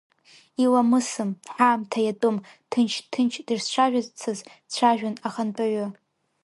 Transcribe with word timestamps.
Иламысым, 0.63 1.31
ҳаамҭа 1.53 1.99
иатәым, 2.03 2.37
ҭынч-ҭынч 2.69 3.33
дышцәажәацыз 3.47 4.39
дцәажәон 4.69 5.15
ахантәаҩы. 5.27 5.87